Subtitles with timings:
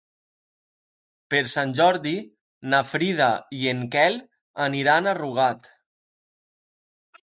[1.33, 2.15] Per Sant Jordi
[2.73, 3.29] na Frida
[3.61, 4.21] i en Quel
[4.69, 5.75] aniran a Rugat.